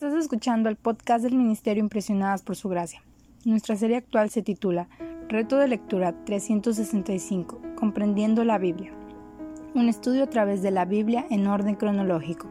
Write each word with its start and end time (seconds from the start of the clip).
Estás 0.00 0.14
escuchando 0.14 0.68
el 0.68 0.76
podcast 0.76 1.24
del 1.24 1.34
Ministerio 1.34 1.82
Impresionadas 1.82 2.42
por 2.42 2.54
Su 2.54 2.68
Gracia. 2.68 3.02
Nuestra 3.44 3.74
serie 3.74 3.96
actual 3.96 4.30
se 4.30 4.42
titula 4.42 4.86
Reto 5.28 5.56
de 5.56 5.66
Lectura 5.66 6.14
365, 6.24 7.60
Comprendiendo 7.74 8.44
la 8.44 8.58
Biblia. 8.58 8.92
Un 9.74 9.88
estudio 9.88 10.22
a 10.22 10.28
través 10.28 10.62
de 10.62 10.70
la 10.70 10.84
Biblia 10.84 11.26
en 11.30 11.48
orden 11.48 11.74
cronológico. 11.74 12.46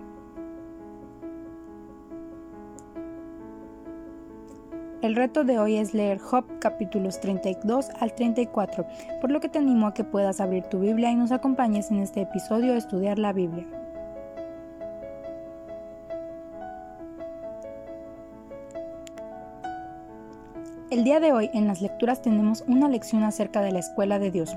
El 5.02 5.16
reto 5.16 5.46
de 5.46 5.58
hoy 5.58 5.78
es 5.78 5.94
leer 5.94 6.20
Job 6.20 6.44
capítulos 6.60 7.22
32 7.22 7.92
al 8.02 8.14
34, 8.14 8.86
por 9.22 9.32
lo 9.32 9.40
que 9.40 9.48
te 9.48 9.60
animo 9.60 9.88
a 9.88 9.94
que 9.94 10.04
puedas 10.04 10.42
abrir 10.42 10.64
tu 10.64 10.82
Biblia 10.82 11.12
y 11.12 11.16
nos 11.16 11.32
acompañes 11.32 11.92
en 11.92 12.00
este 12.00 12.24
episodio 12.24 12.74
a 12.74 12.78
estudiar 12.78 13.18
la 13.18 13.32
Biblia. 13.32 13.66
El 20.90 21.04
día 21.04 21.20
de 21.20 21.34
hoy 21.34 21.50
en 21.54 21.68
las 21.68 21.82
lecturas 21.82 22.22
tenemos 22.22 22.64
una 22.66 22.88
lección 22.88 23.26
acerca 23.26 23.62
de 23.62 23.74
la 23.74 23.80
escuela 23.80 24.20
de 24.20 24.32
Dios. 24.32 24.56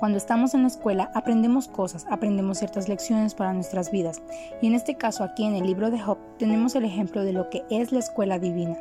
Cuando 0.00 0.18
estamos 0.18 0.54
en 0.54 0.62
la 0.62 0.68
escuela 0.68 1.12
aprendemos 1.14 1.68
cosas, 1.68 2.04
aprendemos 2.10 2.58
ciertas 2.58 2.88
lecciones 2.88 3.32
para 3.32 3.52
nuestras 3.52 3.92
vidas. 3.92 4.20
Y 4.60 4.66
en 4.66 4.74
este 4.74 4.96
caso 4.96 5.22
aquí 5.22 5.44
en 5.44 5.54
el 5.54 5.64
libro 5.64 5.92
de 5.92 6.00
Job 6.00 6.18
tenemos 6.36 6.74
el 6.74 6.84
ejemplo 6.84 7.22
de 7.22 7.32
lo 7.32 7.48
que 7.48 7.62
es 7.70 7.92
la 7.92 8.00
escuela 8.00 8.40
divina. 8.40 8.76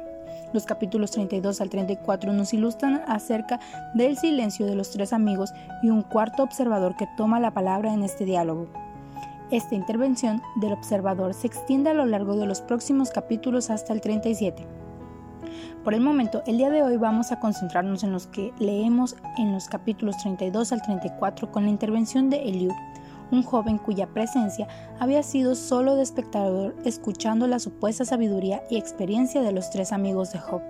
Los 0.54 0.66
capítulos 0.66 1.12
32 1.12 1.62
al 1.62 1.70
34 1.70 2.34
nos 2.34 2.52
ilustran 2.52 3.04
acerca 3.06 3.60
del 3.94 4.18
silencio 4.18 4.66
de 4.66 4.74
los 4.74 4.90
tres 4.90 5.14
amigos 5.14 5.54
y 5.84 5.92
un 5.92 6.02
cuarto 6.02 6.42
observador 6.42 6.96
que 6.98 7.08
toma 7.16 7.40
la 7.40 7.52
palabra 7.52 7.94
en 7.94 8.02
este 8.02 8.26
diálogo. 8.26 8.70
Esta 9.52 9.76
intervención 9.76 10.42
del 10.56 10.74
observador 10.74 11.36
se 11.36 11.46
extiende 11.46 11.92
a 11.92 11.94
lo 11.94 12.08
largo 12.08 12.36
de 12.36 12.48
los 12.48 12.62
próximos 12.62 13.12
capítulos 13.12 13.70
hasta 13.70 13.94
el 13.94 14.02
37. 14.02 14.66
Por 15.86 15.94
el 15.94 16.02
momento, 16.02 16.42
el 16.48 16.58
día 16.58 16.72
de 16.72 16.82
hoy 16.82 16.98
vamos 16.98 17.32
a 17.32 17.40
concentrarnos 17.40 18.04
en 18.04 18.12
los 18.12 18.26
que 18.26 18.52
leemos 18.58 19.16
en 19.38 19.54
los 19.54 19.70
capítulos 19.70 20.18
32 20.18 20.72
al 20.72 20.82
34 20.82 21.52
con 21.52 21.66
la 21.66 21.70
intervención 21.70 22.32
de 22.32 22.42
Eliud, 22.42 22.74
un 23.30 23.44
joven 23.44 23.78
cuya 23.78 24.08
presencia 24.08 24.68
había 25.00 25.22
sido 25.22 25.54
solo 25.54 25.96
de 25.96 26.02
espectador 26.02 26.76
escuchando 26.86 27.46
la 27.46 27.60
supuesta 27.60 28.04
sabiduría 28.04 28.64
y 28.68 28.78
experiencia 28.78 29.44
de 29.44 29.52
los 29.52 29.70
tres 29.70 29.92
amigos 29.92 30.34
de 30.34 30.40
Job. 30.40 30.64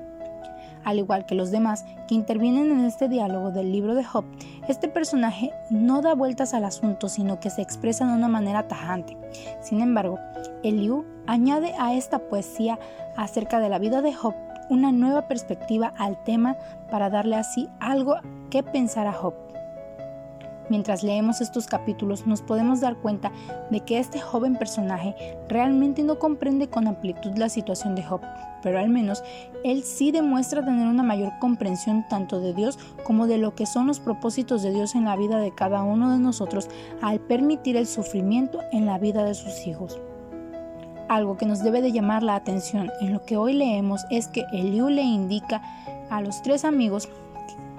Al 0.83 0.99
igual 0.99 1.25
que 1.25 1.33
los 1.33 1.49
demás 1.49 1.85
que 2.09 2.15
intervienen 2.15 2.69
en 2.73 2.83
este 2.83 3.07
diálogo 3.07 3.51
del 3.51 3.71
libro 3.71 3.95
de 3.95 4.03
Job, 4.03 4.25
este 4.67 4.89
personaje 4.89 5.53
no 5.69 6.01
da 6.01 6.13
vueltas 6.13 6.53
al 6.53 6.65
asunto, 6.65 7.07
sino 7.07 7.39
que 7.39 7.49
se 7.49 7.61
expresa 7.61 8.05
de 8.05 8.13
una 8.13 8.27
manera 8.27 8.67
tajante. 8.67 9.17
Sin 9.61 9.79
embargo, 9.79 10.19
Eliú 10.61 11.05
añade 11.25 11.73
a 11.79 11.93
esta 11.93 12.19
poesía 12.19 12.77
acerca 13.15 13.61
de 13.61 13.69
la 13.69 13.79
vida 13.79 14.01
de 14.01 14.13
Job 14.13 14.35
una 14.69 14.91
nueva 14.91 15.27
perspectiva 15.27 15.93
al 15.97 16.23
tema 16.23 16.55
para 16.89 17.09
darle 17.09 17.35
así 17.35 17.69
algo 17.79 18.15
que 18.49 18.63
pensar 18.63 19.07
a 19.07 19.13
Job. 19.13 19.33
Mientras 20.69 21.03
leemos 21.03 21.41
estos 21.41 21.67
capítulos 21.67 22.25
nos 22.25 22.41
podemos 22.41 22.81
dar 22.81 22.95
cuenta 22.95 23.31
de 23.69 23.81
que 23.81 23.99
este 23.99 24.19
joven 24.19 24.55
personaje 24.55 25.15
realmente 25.47 26.01
no 26.03 26.17
comprende 26.17 26.69
con 26.69 26.87
amplitud 26.87 27.37
la 27.37 27.49
situación 27.49 27.93
de 27.93 28.03
Job, 28.03 28.21
pero 28.63 28.79
al 28.79 28.89
menos 28.89 29.23
él 29.63 29.83
sí 29.83 30.11
demuestra 30.11 30.65
tener 30.65 30.87
una 30.87 31.03
mayor 31.03 31.33
comprensión 31.39 32.03
tanto 32.09 32.39
de 32.39 32.53
Dios 32.53 32.79
como 33.03 33.27
de 33.27 33.37
lo 33.37 33.53
que 33.53 33.67
son 33.67 33.85
los 33.85 33.99
propósitos 33.99 34.63
de 34.63 34.71
Dios 34.71 34.95
en 34.95 35.05
la 35.05 35.15
vida 35.15 35.37
de 35.37 35.53
cada 35.53 35.83
uno 35.83 36.11
de 36.11 36.19
nosotros 36.19 36.67
al 37.01 37.19
permitir 37.19 37.77
el 37.77 37.85
sufrimiento 37.85 38.61
en 38.71 38.87
la 38.87 38.97
vida 38.97 39.23
de 39.23 39.35
sus 39.35 39.67
hijos. 39.67 39.99
Algo 41.07 41.37
que 41.37 41.45
nos 41.45 41.63
debe 41.63 41.81
de 41.81 41.91
llamar 41.91 42.23
la 42.23 42.35
atención 42.35 42.91
en 42.99 43.13
lo 43.13 43.23
que 43.25 43.37
hoy 43.37 43.53
leemos 43.53 44.05
es 44.09 44.27
que 44.27 44.45
Eliú 44.51 44.89
le 44.89 45.03
indica 45.03 45.61
a 46.09 46.21
los 46.21 46.41
tres 46.41 46.65
amigos 46.65 47.09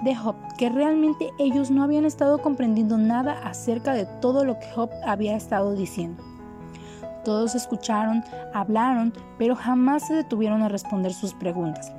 de 0.03 0.15
Job 0.15 0.35
que 0.57 0.69
realmente 0.69 1.29
ellos 1.39 1.69
no 1.69 1.83
habían 1.83 2.05
estado 2.05 2.37
comprendiendo 2.37 2.97
nada 2.97 3.33
acerca 3.43 3.93
de 3.93 4.05
todo 4.05 4.45
lo 4.45 4.59
que 4.59 4.71
Job 4.73 4.89
había 5.05 5.35
estado 5.35 5.73
diciendo. 5.73 6.23
Todos 7.25 7.55
escucharon, 7.55 8.23
hablaron, 8.53 9.11
pero 9.37 9.55
jamás 9.55 10.07
se 10.07 10.13
detuvieron 10.13 10.61
a 10.61 10.69
responder 10.69 11.13
sus 11.13 11.33
preguntas. 11.33 11.91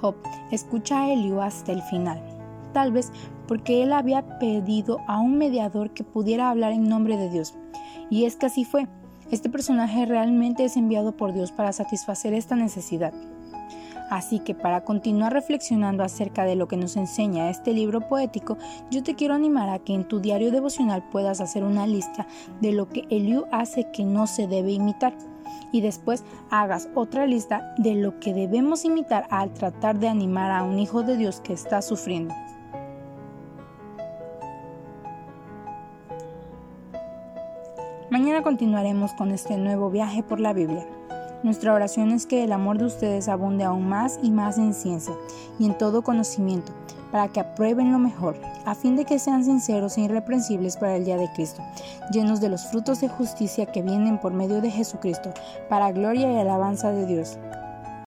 Job 0.00 0.16
escucha 0.50 1.02
a 1.02 1.12
Eliú 1.12 1.40
hasta 1.40 1.70
el 1.70 1.82
final, 1.82 2.20
tal 2.72 2.90
vez 2.90 3.12
porque 3.46 3.82
él 3.82 3.92
había 3.92 4.38
pedido 4.38 4.98
a 5.06 5.20
un 5.20 5.38
mediador 5.38 5.90
que 5.90 6.02
pudiera 6.02 6.50
hablar 6.50 6.72
en 6.72 6.88
nombre 6.88 7.16
de 7.16 7.30
Dios. 7.30 7.54
Y 8.08 8.24
es 8.24 8.36
que 8.36 8.46
así 8.46 8.64
fue. 8.64 8.88
Este 9.30 9.48
personaje 9.48 10.06
realmente 10.06 10.64
es 10.64 10.76
enviado 10.76 11.12
por 11.12 11.32
Dios 11.32 11.52
para 11.52 11.72
satisfacer 11.72 12.34
esta 12.34 12.56
necesidad. 12.56 13.12
Así 14.10 14.40
que 14.40 14.56
para 14.56 14.82
continuar 14.82 15.32
reflexionando 15.32 16.02
acerca 16.02 16.44
de 16.44 16.56
lo 16.56 16.66
que 16.66 16.76
nos 16.76 16.96
enseña 16.96 17.48
este 17.48 17.72
libro 17.72 18.00
poético, 18.08 18.58
yo 18.90 19.04
te 19.04 19.14
quiero 19.14 19.34
animar 19.34 19.68
a 19.68 19.78
que 19.78 19.94
en 19.94 20.02
tu 20.02 20.18
diario 20.18 20.50
devocional 20.50 21.04
puedas 21.12 21.40
hacer 21.40 21.62
una 21.62 21.86
lista 21.86 22.26
de 22.60 22.72
lo 22.72 22.88
que 22.88 23.06
Eliú 23.08 23.44
hace 23.52 23.88
que 23.92 24.04
no 24.04 24.26
se 24.26 24.48
debe 24.48 24.72
imitar 24.72 25.14
y 25.70 25.80
después 25.80 26.24
hagas 26.50 26.88
otra 26.96 27.24
lista 27.26 27.72
de 27.78 27.94
lo 27.94 28.18
que 28.18 28.34
debemos 28.34 28.84
imitar 28.84 29.28
al 29.30 29.52
tratar 29.54 30.00
de 30.00 30.08
animar 30.08 30.50
a 30.50 30.64
un 30.64 30.80
hijo 30.80 31.04
de 31.04 31.16
Dios 31.16 31.40
que 31.40 31.52
está 31.52 31.80
sufriendo. 31.80 32.34
Mañana 38.10 38.42
continuaremos 38.42 39.12
con 39.12 39.30
este 39.30 39.56
nuevo 39.56 39.88
viaje 39.88 40.24
por 40.24 40.40
la 40.40 40.52
Biblia. 40.52 40.84
Nuestra 41.44 41.72
oración 41.72 42.10
es 42.10 42.26
que 42.26 42.42
el 42.42 42.50
amor 42.50 42.76
de 42.76 42.86
ustedes 42.86 43.28
abunde 43.28 43.62
aún 43.62 43.88
más 43.88 44.18
y 44.20 44.32
más 44.32 44.58
en 44.58 44.74
ciencia 44.74 45.14
y 45.60 45.66
en 45.66 45.78
todo 45.78 46.02
conocimiento, 46.02 46.72
para 47.12 47.28
que 47.28 47.38
aprueben 47.38 47.92
lo 47.92 48.00
mejor, 48.00 48.36
a 48.64 48.74
fin 48.74 48.96
de 48.96 49.04
que 49.04 49.20
sean 49.20 49.44
sinceros 49.44 49.96
e 49.96 50.00
irreprensibles 50.00 50.76
para 50.76 50.96
el 50.96 51.04
día 51.04 51.18
de 51.18 51.30
Cristo, 51.34 51.62
llenos 52.12 52.40
de 52.40 52.48
los 52.48 52.66
frutos 52.66 53.00
de 53.00 53.08
justicia 53.08 53.66
que 53.66 53.80
vienen 53.80 54.18
por 54.18 54.32
medio 54.32 54.60
de 54.60 54.72
Jesucristo, 54.72 55.32
para 55.68 55.92
gloria 55.92 56.32
y 56.32 56.36
alabanza 56.36 56.90
de 56.90 57.06
Dios. 57.06 57.38